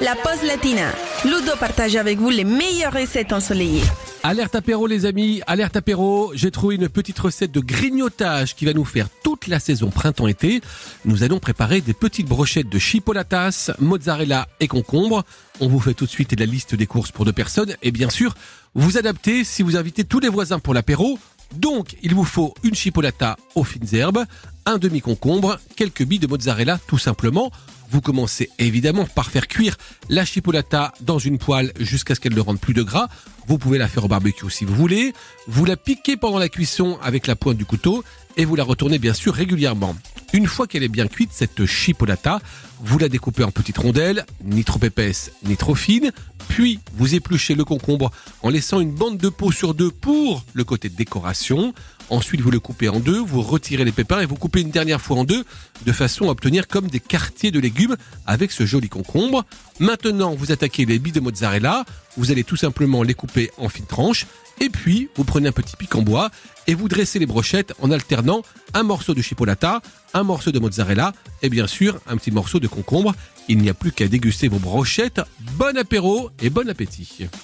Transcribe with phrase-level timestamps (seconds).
[0.00, 0.92] la pause latina.
[1.24, 3.82] Ludo partage avec vous les meilleures recettes ensoleillées.
[4.22, 8.72] Alerte apéro les amis, alerte apéro, j'ai trouvé une petite recette de grignotage qui va
[8.72, 10.60] nous faire toute la saison printemps-été.
[11.04, 15.24] Nous allons préparer des petites brochettes de chipolatas, mozzarella et concombre.
[15.60, 18.10] On vous fait tout de suite la liste des courses pour deux personnes et bien
[18.10, 18.34] sûr,
[18.74, 21.18] vous adaptez si vous invitez tous les voisins pour l'apéro.
[21.56, 24.24] Donc, il vous faut une chipolata aux fines herbes,
[24.66, 27.50] un demi-concombre, quelques billes de mozzarella tout simplement.
[27.90, 29.76] Vous commencez évidemment par faire cuire
[30.10, 33.08] la chipolata dans une poêle jusqu'à ce qu'elle ne rende plus de gras.
[33.46, 35.14] Vous pouvez la faire au barbecue si vous voulez.
[35.46, 38.04] Vous la piquez pendant la cuisson avec la pointe du couteau
[38.36, 39.96] et vous la retournez bien sûr régulièrement.
[40.34, 42.40] Une fois qu'elle est bien cuite, cette chipolata,
[42.80, 46.12] vous la découpez en petites rondelles, ni trop épaisses ni trop fines,
[46.48, 48.10] puis vous épluchez le concombre
[48.42, 51.74] en laissant une bande de peau sur deux pour le côté décoration.
[52.10, 55.00] Ensuite, vous le coupez en deux, vous retirez les pépins et vous coupez une dernière
[55.00, 55.44] fois en deux
[55.84, 59.44] de façon à obtenir comme des quartiers de légumes avec ce joli concombre.
[59.78, 61.84] Maintenant, vous attaquez les billes de mozzarella.
[62.16, 64.26] Vous allez tout simplement les couper en fines tranches.
[64.60, 66.30] Et puis, vous prenez un petit pic en bois
[66.66, 68.42] et vous dressez les brochettes en alternant
[68.74, 69.80] un morceau de chipolata,
[70.14, 71.12] un morceau de mozzarella
[71.42, 73.14] et bien sûr un petit morceau de concombre.
[73.48, 75.20] Il n'y a plus qu'à déguster vos brochettes.
[75.56, 77.28] Bon apéro et bon appétit.